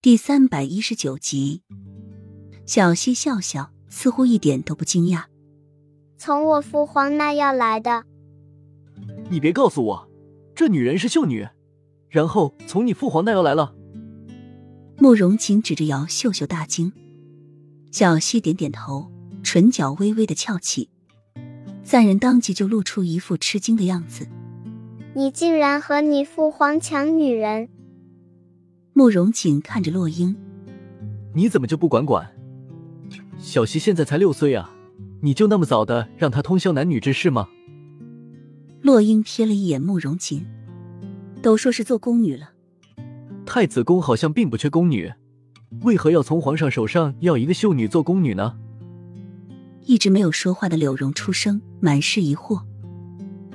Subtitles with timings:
[0.00, 1.62] 第三百一十九集，
[2.64, 5.24] 小溪笑笑，似乎一点都不惊讶。
[6.16, 8.04] 从我父皇那要来的。
[9.28, 10.08] 你别告诉我，
[10.54, 11.48] 这女人是秀女，
[12.08, 13.74] 然后从你父皇那要来了。
[14.98, 16.92] 慕容晴指着姚秀秀大惊，
[17.90, 19.10] 小溪点点头，
[19.42, 20.90] 唇角微微的翘起，
[21.82, 24.28] 三人当即就露出一副吃惊的样子。
[25.16, 27.68] 你竟然和你父皇抢女人！
[28.98, 30.34] 慕容锦看着洛英，
[31.32, 32.34] 你怎么就不管管？
[33.38, 34.74] 小溪现在才六岁啊，
[35.20, 37.46] 你就那么早的让她通宵男女之事吗？
[38.82, 40.44] 洛英瞥了一眼慕容锦，
[41.40, 42.50] 都说是做宫女了。
[43.46, 45.12] 太子宫好像并不缺宫女，
[45.82, 48.58] 为何要从皇上手上要一个秀女做宫女呢？
[49.84, 52.62] 一直没有说话的柳荣出声，满是疑惑。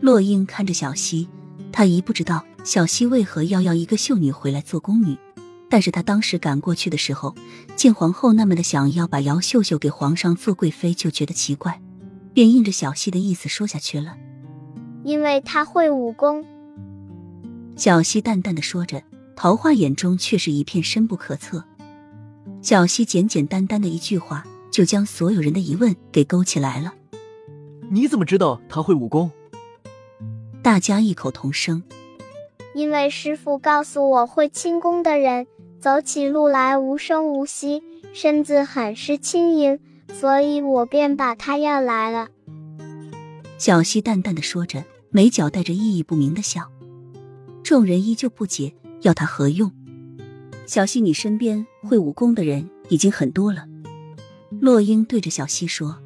[0.00, 1.28] 洛英看着小溪，
[1.70, 5.16] 她一不知道小溪为何要要一个秀女回来做宫女。
[5.70, 7.34] 但是他当时赶过去的时候，
[7.76, 11.80] 见皇后那么的想要把姚秀秀给皇上做贵妃，就觉得奇怪，
[12.32, 14.16] 便应着小溪的意思说下去了。
[15.04, 16.44] 因为她会武功。
[17.76, 19.02] 小溪淡淡的说着，
[19.36, 21.62] 桃花眼中却是一片深不可测。
[22.62, 26.94] 小溪简简单单的一句话，就将所有人的疑问给勾起来了。
[27.90, 29.30] 你怎么知道她会武功？
[30.62, 31.82] 大家异口同声。
[32.74, 35.46] 因为师傅告诉我会轻功的人。
[35.80, 39.78] 走起路来无声无息，身子很是轻盈，
[40.12, 42.28] 所以我便把他要来了。
[43.58, 46.70] 小溪淡淡的说着，眉角带着意义不明的笑。
[47.62, 49.70] 众人依旧不解，要他何用？
[50.66, 53.66] 小溪，你身边会武功的人已经很多了。
[54.60, 55.98] 洛英对着小溪说。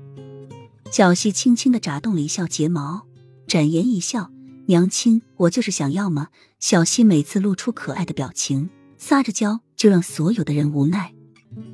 [0.91, 3.07] 小溪轻轻的眨动了一笑睫毛，
[3.47, 4.31] 展颜一笑
[4.69, 6.29] ：“娘亲，我就是想要嘛。”
[6.61, 8.69] 小溪每次露出可爱的表情。
[9.05, 11.13] 撒着娇，就让所有的人无奈。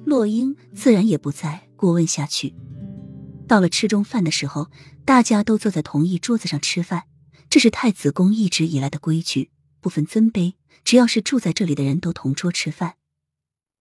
[0.07, 2.55] 洛英自然也不再过问下去。
[3.47, 4.71] 到了吃中饭的时候，
[5.05, 7.03] 大家都坐在同一桌子上吃饭，
[7.51, 9.51] 这是太子宫一直以来的规矩，
[9.83, 10.55] 不分尊卑，
[10.85, 12.95] 只要是住在这里的人都同桌吃饭。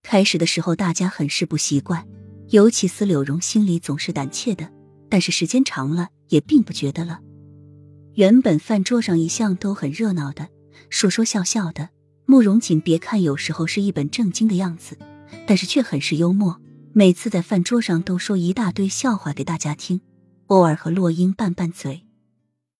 [0.03, 2.05] 开始的时候，大家很是不习惯，
[2.49, 4.69] 尤其司柳荣心里总是胆怯的，
[5.07, 7.21] 但是时间长了，也并不觉得了。
[8.15, 10.49] 原本饭桌上一向都很热闹的，
[10.89, 11.91] 说说笑笑的。
[12.29, 14.97] 慕容锦别看有时候是一本正经的样子，
[15.47, 16.59] 但是却很是幽默。
[16.91, 20.01] 每次在饭桌上都说一大堆笑话给大家听，
[20.47, 22.06] 偶尔和洛英拌拌嘴。